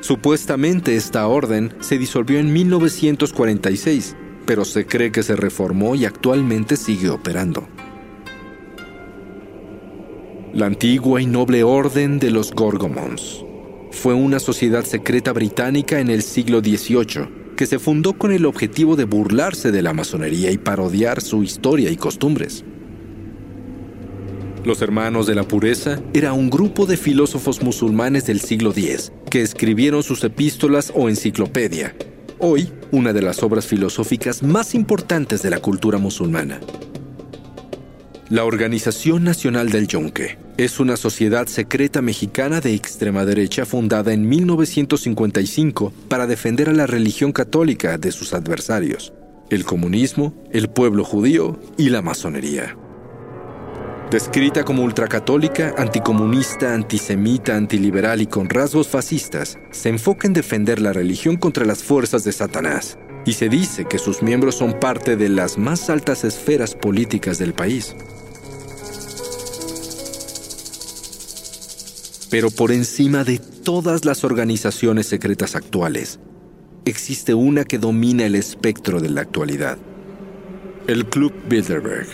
Supuestamente 0.00 0.96
esta 0.96 1.28
orden 1.28 1.72
se 1.78 1.96
disolvió 1.96 2.40
en 2.40 2.52
1946, 2.52 4.16
pero 4.46 4.64
se 4.64 4.84
cree 4.84 5.12
que 5.12 5.22
se 5.22 5.36
reformó 5.36 5.94
y 5.94 6.06
actualmente 6.06 6.76
sigue 6.76 7.08
operando 7.08 7.68
la 10.54 10.66
antigua 10.66 11.20
y 11.20 11.26
noble 11.26 11.64
orden 11.64 12.20
de 12.20 12.30
los 12.30 12.52
Gorgomons. 12.52 13.44
Fue 13.90 14.14
una 14.14 14.38
sociedad 14.38 14.84
secreta 14.84 15.32
británica 15.32 15.98
en 15.98 16.10
el 16.10 16.22
siglo 16.22 16.60
XVIII 16.60 17.54
que 17.56 17.66
se 17.66 17.80
fundó 17.80 18.12
con 18.12 18.32
el 18.32 18.46
objetivo 18.46 18.94
de 18.94 19.04
burlarse 19.04 19.72
de 19.72 19.82
la 19.82 19.92
masonería 19.92 20.52
y 20.52 20.58
parodiar 20.58 21.20
su 21.20 21.42
historia 21.42 21.90
y 21.90 21.96
costumbres. 21.96 22.64
Los 24.64 24.80
Hermanos 24.80 25.26
de 25.26 25.34
la 25.34 25.42
Pureza 25.42 26.00
era 26.12 26.32
un 26.32 26.50
grupo 26.50 26.86
de 26.86 26.96
filósofos 26.96 27.60
musulmanes 27.62 28.26
del 28.26 28.40
siglo 28.40 28.70
X 28.70 29.12
que 29.30 29.42
escribieron 29.42 30.04
sus 30.04 30.22
epístolas 30.22 30.92
o 30.94 31.08
enciclopedia, 31.08 31.96
hoy 32.38 32.70
una 32.92 33.12
de 33.12 33.22
las 33.22 33.42
obras 33.42 33.66
filosóficas 33.66 34.44
más 34.44 34.76
importantes 34.76 35.42
de 35.42 35.50
la 35.50 35.58
cultura 35.58 35.98
musulmana. 35.98 36.60
La 38.30 38.44
Organización 38.44 39.22
Nacional 39.24 39.70
del 39.70 39.86
Yunque 39.86 40.43
es 40.56 40.78
una 40.78 40.96
sociedad 40.96 41.46
secreta 41.46 42.00
mexicana 42.00 42.60
de 42.60 42.74
extrema 42.74 43.24
derecha 43.24 43.66
fundada 43.66 44.12
en 44.12 44.28
1955 44.28 45.92
para 46.08 46.26
defender 46.26 46.68
a 46.68 46.72
la 46.72 46.86
religión 46.86 47.32
católica 47.32 47.98
de 47.98 48.12
sus 48.12 48.34
adversarios, 48.34 49.12
el 49.50 49.64
comunismo, 49.64 50.32
el 50.52 50.68
pueblo 50.68 51.02
judío 51.04 51.58
y 51.76 51.88
la 51.90 52.02
masonería. 52.02 52.76
Descrita 54.12 54.64
como 54.64 54.84
ultracatólica, 54.84 55.74
anticomunista, 55.76 56.72
antisemita, 56.72 57.56
antiliberal 57.56 58.22
y 58.22 58.26
con 58.26 58.48
rasgos 58.48 58.86
fascistas, 58.86 59.58
se 59.72 59.88
enfoca 59.88 60.28
en 60.28 60.34
defender 60.34 60.80
la 60.80 60.92
religión 60.92 61.36
contra 61.36 61.64
las 61.64 61.82
fuerzas 61.82 62.22
de 62.22 62.30
Satanás 62.30 62.96
y 63.26 63.32
se 63.32 63.48
dice 63.48 63.86
que 63.86 63.98
sus 63.98 64.22
miembros 64.22 64.54
son 64.54 64.78
parte 64.78 65.16
de 65.16 65.30
las 65.30 65.58
más 65.58 65.90
altas 65.90 66.22
esferas 66.22 66.76
políticas 66.76 67.38
del 67.38 67.54
país. 67.54 67.96
Pero 72.30 72.50
por 72.50 72.72
encima 72.72 73.24
de 73.24 73.38
todas 73.38 74.04
las 74.04 74.24
organizaciones 74.24 75.06
secretas 75.06 75.54
actuales, 75.54 76.18
existe 76.84 77.34
una 77.34 77.64
que 77.64 77.78
domina 77.78 78.26
el 78.26 78.34
espectro 78.34 79.00
de 79.00 79.10
la 79.10 79.22
actualidad. 79.22 79.78
El 80.86 81.06
Club 81.06 81.32
Bilderberg, 81.48 82.06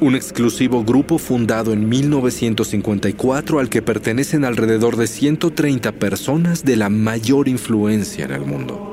un 0.00 0.14
exclusivo 0.14 0.84
grupo 0.84 1.18
fundado 1.18 1.72
en 1.72 1.88
1954 1.88 3.58
al 3.58 3.68
que 3.68 3.82
pertenecen 3.82 4.44
alrededor 4.44 4.96
de 4.96 5.06
130 5.06 5.92
personas 5.92 6.64
de 6.64 6.76
la 6.76 6.88
mayor 6.88 7.48
influencia 7.48 8.24
en 8.24 8.32
el 8.32 8.42
mundo. 8.42 8.90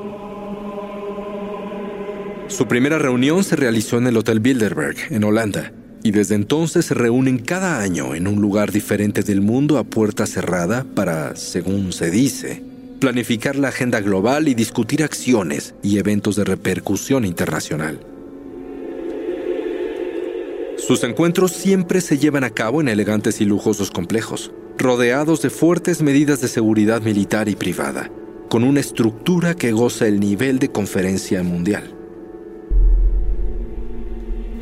Su 2.48 2.66
primera 2.66 2.98
reunión 2.98 3.44
se 3.44 3.56
realizó 3.56 3.98
en 3.98 4.06
el 4.06 4.16
Hotel 4.16 4.40
Bilderberg, 4.40 4.96
en 5.10 5.24
Holanda, 5.24 5.72
y 6.02 6.10
desde 6.10 6.34
entonces 6.34 6.86
se 6.86 6.94
reúnen 6.94 7.38
cada 7.38 7.80
año 7.80 8.14
en 8.14 8.26
un 8.26 8.40
lugar 8.40 8.72
diferente 8.72 9.22
del 9.22 9.40
mundo 9.40 9.78
a 9.78 9.84
puerta 9.84 10.26
cerrada 10.26 10.84
para, 10.94 11.36
según 11.36 11.92
se 11.92 12.10
dice, 12.10 12.62
planificar 13.00 13.56
la 13.56 13.68
agenda 13.68 14.00
global 14.00 14.48
y 14.48 14.54
discutir 14.54 15.02
acciones 15.02 15.74
y 15.82 15.98
eventos 15.98 16.36
de 16.36 16.44
repercusión 16.44 17.24
internacional. 17.24 18.00
Sus 20.76 21.02
encuentros 21.04 21.52
siempre 21.52 22.00
se 22.00 22.18
llevan 22.18 22.44
a 22.44 22.50
cabo 22.50 22.80
en 22.80 22.88
elegantes 22.88 23.40
y 23.40 23.44
lujosos 23.44 23.90
complejos, 23.90 24.52
rodeados 24.78 25.42
de 25.42 25.50
fuertes 25.50 26.02
medidas 26.02 26.40
de 26.40 26.48
seguridad 26.48 27.02
militar 27.02 27.48
y 27.48 27.56
privada, 27.56 28.10
con 28.48 28.64
una 28.64 28.80
estructura 28.80 29.54
que 29.54 29.72
goza 29.72 30.06
el 30.06 30.20
nivel 30.20 30.58
de 30.58 30.70
conferencia 30.70 31.42
mundial. 31.42 31.97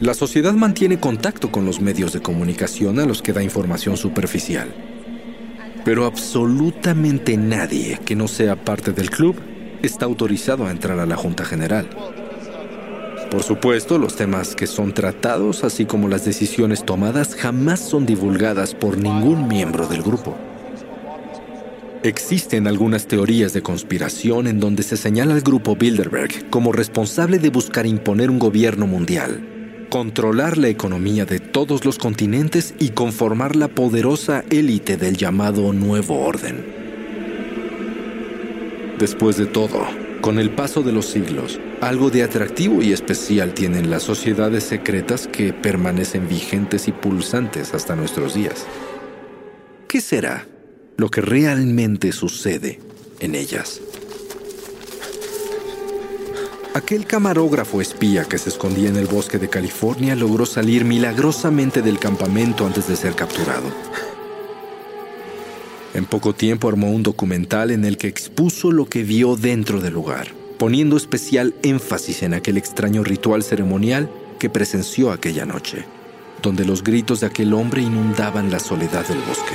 La 0.01 0.13
sociedad 0.13 0.53
mantiene 0.53 1.01
contacto 1.01 1.51
con 1.51 1.65
los 1.65 1.81
medios 1.81 2.13
de 2.13 2.21
comunicación 2.21 3.01
a 3.01 3.07
los 3.07 3.23
que 3.23 3.33
da 3.33 3.43
información 3.43 3.97
superficial. 3.97 4.69
Pero 5.87 6.05
absolutamente 6.05 7.39
nadie 7.39 7.99
que 8.05 8.15
no 8.15 8.29
sea 8.29 8.63
parte 8.63 8.93
del 8.93 9.09
club 9.09 9.37
está 9.83 10.05
autorizado 10.05 10.67
a 10.67 10.71
entrar 10.71 10.99
a 10.99 11.07
la 11.07 11.17
Junta 11.17 11.47
General. 11.47 11.89
Por 13.31 13.43
supuesto, 13.43 13.97
los 13.97 14.17
temas 14.17 14.55
que 14.55 14.67
son 14.67 14.93
tratados, 14.93 15.65
así 15.65 15.87
como 15.87 16.09
las 16.09 16.27
decisiones 16.27 16.85
tomadas, 16.85 17.35
jamás 17.35 17.81
son 17.81 18.05
divulgadas 18.05 18.75
por 18.75 18.99
ningún 18.99 19.49
miembro 19.49 19.87
del 19.87 20.03
grupo. 20.03 20.37
Existen 22.03 22.67
algunas 22.67 23.07
teorías 23.07 23.55
de 23.55 23.63
conspiración 23.63 24.47
en 24.47 24.61
donde 24.61 24.83
se 24.83 24.99
señala 24.99 25.33
al 25.33 25.41
grupo 25.41 25.75
Bilderberg 25.75 26.51
como 26.51 26.73
responsable 26.73 27.39
de 27.39 27.49
buscar 27.49 27.87
imponer 27.87 28.31
un 28.31 28.39
gobierno 28.39 28.87
mundial 28.87 29.56
controlar 29.89 30.59
la 30.59 30.69
economía 30.69 31.25
de 31.25 31.41
todos 31.41 31.85
los 31.85 31.99
continentes 31.99 32.75
y 32.79 32.91
conformar 32.91 33.57
la 33.57 33.69
poderosa 33.69 34.45
élite 34.51 34.97
del 34.97 35.17
llamado 35.17 35.73
Nuevo 35.73 36.21
Orden. 36.21 36.65
Después 38.99 39.37
de 39.37 39.47
todo, 39.47 39.87
con 40.21 40.39
el 40.39 40.51
paso 40.51 40.83
de 40.83 40.93
los 40.93 41.07
siglos, 41.07 41.61
algo 41.81 42.11
de 42.11 42.23
atractivo 42.23 42.83
y 42.83 42.93
especial 42.93 43.55
tienen 43.55 43.91
las 43.91 44.03
sociedades 44.03 44.65
secretas 44.65 45.29
que 45.29 45.53
permanecen 45.53 46.29
vigentes 46.29 46.89
y 46.89 46.93
pulsantes 46.93 47.75
hasta 47.75 47.95
nuestros 47.95 48.35
días. 48.35 48.67
¿Qué 49.87 50.01
será 50.01 50.47
lo 50.97 51.11
que 51.11 51.21
realmente 51.21 52.13
sucede 52.13 52.81
en 53.21 53.35
ellas? 53.35 53.81
Aquel 56.77 57.07
camarógrafo 57.07 57.81
espía 57.81 58.27
que 58.27 58.37
se 58.37 58.51
escondía 58.51 58.91
en 58.91 58.97
el 58.97 59.07
bosque 59.07 59.39
de 59.39 59.49
California 59.49 60.15
logró 60.15 60.45
salir 60.45 60.85
milagrosamente 60.85 61.81
del 61.81 61.99
campamento 61.99 62.67
antes 62.67 62.87
de 62.87 62.97
ser 62.97 63.15
capturado. 63.15 63.71
En 65.95 66.05
poco 66.05 66.35
tiempo 66.35 66.69
armó 66.69 66.91
un 66.91 67.03
documental 67.03 67.71
en 67.71 67.87
el 67.87 67.97
que 67.97 68.09
expuso 68.09 68.73
lo 68.73 68.85
que 68.85 69.05
vio 69.05 69.37
dentro 69.37 69.81
del 69.81 69.95
lugar, 69.95 70.29
poniendo 70.59 70.99
especial 70.99 71.55
énfasis 71.63 72.23
en 72.23 72.35
aquel 72.35 72.59
extraño 72.59 73.03
ritual 73.03 73.43
ceremonial 73.43 74.11
que 74.39 74.51
presenció 74.51 75.13
aquella 75.13 75.47
noche, 75.47 75.87
donde 76.43 76.67
los 76.67 76.85
gritos 76.85 77.21
de 77.21 77.29
aquel 77.29 77.55
hombre 77.55 77.81
inundaban 77.81 78.51
la 78.51 78.59
soledad 78.59 79.09
del 79.09 79.21
bosque. 79.21 79.55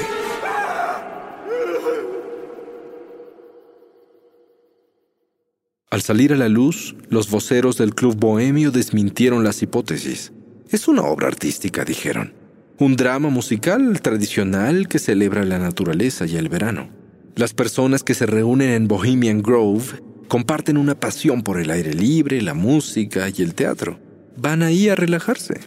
Al 5.92 6.02
salir 6.02 6.32
a 6.32 6.38
la 6.38 6.48
luz, 6.48 6.96
los 7.10 7.30
voceros 7.30 7.78
del 7.78 7.94
Club 7.94 8.16
Bohemio 8.16 8.72
desmintieron 8.72 9.44
las 9.44 9.62
hipótesis. 9.62 10.32
Es 10.70 10.88
una 10.88 11.02
obra 11.02 11.28
artística, 11.28 11.84
dijeron. 11.84 12.34
Un 12.80 12.96
drama 12.96 13.28
musical 13.28 14.00
tradicional 14.02 14.88
que 14.88 15.00
celebra 15.00 15.44
la 15.44 15.60
naturaleza 15.60 16.26
y 16.26 16.38
el 16.38 16.48
verano. 16.48 16.90
Las 17.36 17.54
personas 17.54 18.04
que 18.04 18.14
se 18.14 18.26
reúnen 18.26 18.70
en 18.70 18.88
Bohemian 18.88 19.42
Grove 19.42 20.02
comparten 20.30 20.78
una 20.78 20.98
pasión 20.98 21.44
por 21.44 21.60
el 21.60 21.70
aire 21.70 21.94
libre, 21.94 22.42
la 22.42 22.54
música 22.54 23.28
y 23.28 23.42
el 23.42 23.54
teatro. 23.54 24.00
Van 24.38 24.64
ahí 24.64 24.88
a 24.88 24.96
relajarse. 24.96 25.60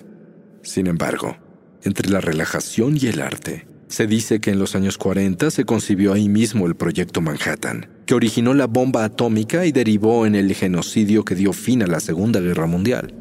Sin 0.63 0.87
embargo, 0.87 1.37
entre 1.83 2.09
la 2.09 2.23
relajación 2.23 2.97
y 2.99 3.09
el 3.09 3.21
arte, 3.21 3.67
se 3.89 4.07
dice 4.07 4.41
que 4.41 4.51
en 4.51 4.59
los 4.59 4.75
años 4.75 4.99
40 4.99 5.51
se 5.51 5.65
concibió 5.65 6.13
ahí 6.13 6.29
mismo 6.29 6.67
el 6.67 6.75
Proyecto 6.75 7.21
Manhattan, 7.21 7.89
que 8.07 8.15
originó 8.15 8.55
la 8.55 8.67
bomba 8.67 9.05
atómica 9.05 9.67
y 9.67 9.73
derivó 9.73 10.27
en 10.27 10.35
el 10.35 10.55
genocidio 10.55 11.25
que 11.25 11.35
dio 11.35 11.53
fin 11.53 11.83
a 11.83 11.87
la 11.87 12.01
Segunda 12.01 12.41
Guerra 12.41 12.67
Mundial. 12.67 13.15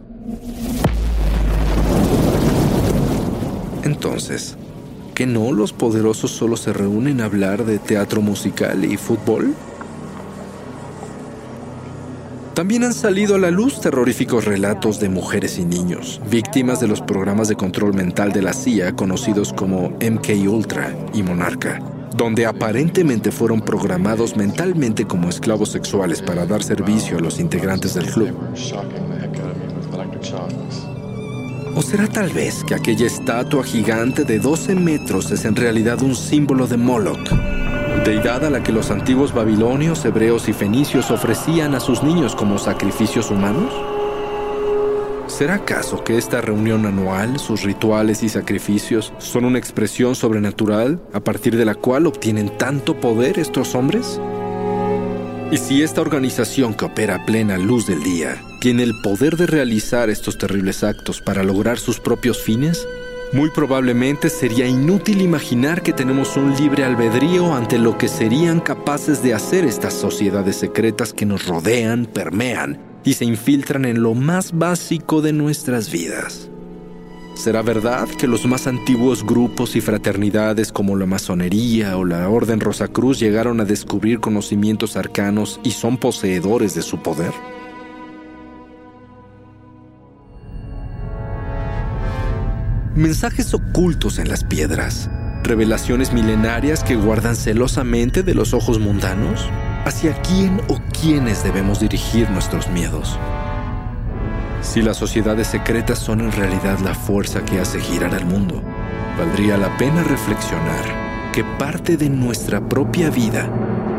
Entonces, 3.84 4.58
¿que 5.14 5.26
no 5.26 5.52
los 5.52 5.74
poderosos 5.74 6.32
solo 6.32 6.58
se 6.58 6.74
reúnen 6.74 7.22
a 7.22 7.26
hablar 7.26 7.66
de 7.66 7.80
teatro 7.80 8.22
musical 8.22 8.86
y 8.86 8.98
fútbol? 8.98 9.54
También 12.54 12.84
han 12.84 12.94
salido 12.94 13.34
a 13.34 13.40
la 13.40 13.50
luz 13.50 13.82
terroríficos 13.82 14.46
relatos 14.46 15.00
de 15.00 15.10
mujeres 15.10 15.58
y 15.58 15.66
niños, 15.66 16.22
víctimas 16.30 16.80
de 16.80 16.88
los 16.88 17.02
programas 17.02 17.48
de 17.48 17.56
control 17.56 17.96
mental 17.96 18.32
de 18.32 18.44
la 18.44 18.54
CIA 18.54 18.96
conocidos 18.96 19.52
como 19.52 19.90
MK 20.00 20.48
Ultra 20.48 20.96
y 21.16 21.24
Monarca, 21.24 21.82
donde 22.16 22.46
aparentemente 22.46 23.32
fueron 23.32 23.62
programados 23.62 24.38
mentalmente 24.38 25.06
como 25.06 25.30
esclavos 25.30 25.70
sexuales 25.70 26.22
para 26.22 26.46
dar 26.46 26.62
servicio 26.62 27.18
a 27.18 27.22
los 27.22 27.40
integrantes 27.40 27.96
del 27.96 28.06
club. 28.06 28.38
¿O 31.76 31.82
será 31.82 32.08
tal 32.08 32.30
vez 32.30 32.64
que 32.68 32.76
aquella 32.76 33.08
estatua 33.08 33.64
gigante 33.64 34.26
de 34.26 34.38
12 34.38 34.76
metros 34.76 35.32
es 35.32 35.46
en 35.46 35.56
realidad 35.56 36.04
un 36.04 36.14
símbolo 36.14 36.68
de 36.68 36.78
Moloch? 36.78 37.73
Deidad 38.06 38.44
a 38.44 38.50
la 38.50 38.64
que 38.64 38.72
los 38.72 38.92
antiguos 38.92 39.34
babilonios, 39.34 40.04
hebreos 40.06 40.50
y 40.50 40.54
fenicios 40.54 41.12
ofrecían 41.12 41.76
a 41.76 41.80
sus 41.80 42.04
niños 42.04 42.36
como 42.36 42.58
sacrificios 42.58 43.32
humanos? 43.32 43.74
¿Será 45.28 45.56
acaso 45.56 46.04
que 46.04 46.18
esta 46.18 46.42
reunión 46.42 46.86
anual, 46.86 47.40
sus 47.40 47.64
rituales 47.64 48.24
y 48.24 48.30
sacrificios 48.30 49.14
son 49.20 49.46
una 49.46 49.58
expresión 49.58 50.16
sobrenatural 50.16 51.02
a 51.14 51.22
partir 51.22 51.56
de 51.56 51.66
la 51.66 51.76
cual 51.76 52.08
obtienen 52.08 52.58
tanto 52.58 53.00
poder 53.00 53.40
estos 53.40 53.74
hombres? 53.74 54.20
Y 55.52 55.58
si 55.58 55.82
esta 55.82 56.02
organización 56.02 56.74
que 56.74 56.86
opera 56.86 57.16
a 57.16 57.26
plena 57.26 57.58
luz 57.58 57.88
del 57.88 58.04
día 58.04 58.42
tiene 58.60 58.84
el 58.84 58.94
poder 59.02 59.38
de 59.38 59.48
realizar 59.48 60.10
estos 60.10 60.38
terribles 60.38 60.84
actos 60.84 61.22
para 61.22 61.44
lograr 61.44 61.80
sus 61.80 62.00
propios 62.00 62.42
fines, 62.42 62.88
muy 63.34 63.50
probablemente 63.50 64.30
sería 64.30 64.68
inútil 64.68 65.22
imaginar 65.22 65.82
que 65.82 65.92
tenemos 65.92 66.38
un 66.38 66.56
libre 66.56 66.84
albedrío 66.84 67.54
ante 67.54 67.80
lo 67.80 67.98
que 67.98 68.08
serían 68.08 68.60
capaces 68.60 69.24
de 69.24 69.34
hacer 69.34 69.66
estas 69.66 69.96
sociedades 69.96 70.56
secretas 70.56 71.14
que 71.14 71.26
nos 71.26 71.48
rodean, 71.48 72.06
permean 72.06 72.78
y 73.04 73.14
se 73.14 73.26
infiltran 73.26 73.86
en 73.86 74.04
lo 74.04 74.14
más 74.14 74.58
básico 74.58 75.22
de 75.22 75.34
nuestras 75.34 75.92
vidas. 75.92 76.50
¿Será 77.34 77.64
verdad 77.64 78.08
que 78.08 78.28
los 78.28 78.46
más 78.46 78.68
antiguos 78.68 79.26
grupos 79.26 79.76
y 79.76 79.82
fraternidades 79.82 80.72
como 80.72 80.96
la 80.96 81.08
masonería 81.08 81.98
o 81.98 82.06
la 82.06 82.30
Orden 82.30 82.60
Rosacruz 82.60 83.20
llegaron 83.20 83.60
a 83.60 83.66
descubrir 83.66 84.20
conocimientos 84.20 84.96
arcanos 84.96 85.60
y 85.64 85.72
son 85.72 85.98
poseedores 85.98 86.76
de 86.76 86.84
su 86.84 87.00
poder? 87.02 87.34
Mensajes 92.96 93.54
ocultos 93.54 94.20
en 94.20 94.30
las 94.30 94.44
piedras, 94.44 95.10
revelaciones 95.44 96.14
milenarias 96.14 96.84
que 96.84 96.96
guardan 96.96 97.36
celosamente 97.36 98.22
de 98.24 98.36
los 98.36 98.54
ojos 98.54 98.80
mundanos? 98.80 99.50
¿Hacia 99.86 100.14
quién 100.22 100.62
o 100.70 100.80
quiénes 101.02 101.44
debemos 101.44 101.80
dirigir 101.80 102.30
nuestros 102.30 102.70
miedos? 102.70 103.18
Si 104.62 104.82
las 104.82 104.98
sociedades 104.98 105.48
secretas 105.48 106.00
son 106.00 106.22
en 106.22 106.32
realidad 106.32 106.80
la 106.80 106.96
fuerza 106.96 107.44
que 107.44 107.60
hace 107.60 107.80
girar 107.80 108.14
al 108.14 108.26
mundo, 108.26 108.62
valdría 109.18 109.58
la 109.58 109.76
pena 109.78 110.04
reflexionar 110.04 111.32
que 111.34 111.44
parte 111.44 111.98
de 111.98 112.10
nuestra 112.10 112.70
propia 112.70 113.10
vida 113.10 113.50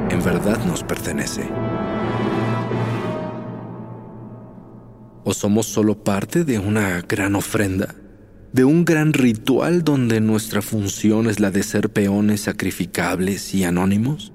en 0.08 0.22
verdad 0.22 0.64
nos 0.64 0.82
pertenece. 0.84 1.48
¿O 5.24 5.34
somos 5.34 5.66
solo 5.66 6.02
parte 6.02 6.44
de 6.44 6.58
una 6.58 7.00
gran 7.00 7.34
ofrenda? 7.34 7.94
¿De 8.54 8.64
un 8.64 8.84
gran 8.84 9.12
ritual 9.12 9.82
donde 9.82 10.20
nuestra 10.20 10.62
función 10.62 11.26
es 11.26 11.40
la 11.40 11.50
de 11.50 11.64
ser 11.64 11.90
peones 11.90 12.42
sacrificables 12.42 13.52
y 13.52 13.64
anónimos? 13.64 14.32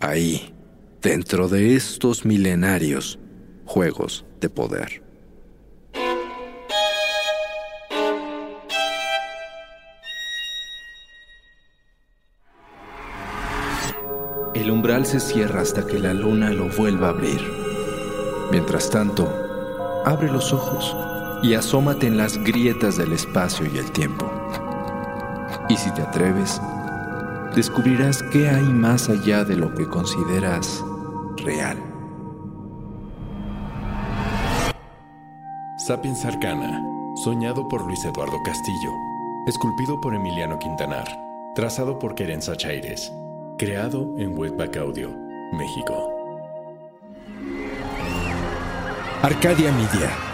Ahí, 0.00 0.54
dentro 1.02 1.50
de 1.50 1.76
estos 1.76 2.24
milenarios 2.24 3.18
juegos 3.66 4.24
de 4.40 4.48
poder. 4.48 5.02
El 14.54 14.70
umbral 14.70 15.04
se 15.04 15.20
cierra 15.20 15.60
hasta 15.60 15.86
que 15.86 15.98
la 15.98 16.14
luna 16.14 16.48
lo 16.48 16.70
vuelva 16.70 17.08
a 17.08 17.10
abrir. 17.10 17.42
Mientras 18.50 18.88
tanto, 18.88 20.02
abre 20.06 20.32
los 20.32 20.54
ojos 20.54 20.96
y 21.42 21.54
asómate 21.54 22.06
en 22.06 22.16
las 22.16 22.38
grietas 22.38 22.96
del 22.96 23.12
espacio 23.12 23.66
y 23.72 23.78
el 23.78 23.90
tiempo. 23.92 24.30
Y 25.68 25.76
si 25.76 25.90
te 25.92 26.02
atreves, 26.02 26.60
descubrirás 27.54 28.22
qué 28.24 28.48
hay 28.48 28.64
más 28.64 29.08
allá 29.08 29.44
de 29.44 29.56
lo 29.56 29.74
que 29.74 29.88
consideras 29.88 30.84
real. 31.36 31.78
Sapiens 35.86 36.24
Arcana, 36.24 36.82
soñado 37.22 37.68
por 37.68 37.84
Luis 37.86 38.04
Eduardo 38.04 38.42
Castillo, 38.42 38.90
esculpido 39.46 40.00
por 40.00 40.14
Emiliano 40.14 40.58
Quintanar, 40.58 41.06
trazado 41.54 41.98
por 41.98 42.14
Querenza 42.14 42.56
Chaires, 42.56 43.12
creado 43.58 44.14
en 44.18 44.38
Webback 44.38 44.78
Audio, 44.78 45.10
México. 45.52 46.10
Arcadia 49.22 49.72
Media. 49.72 50.33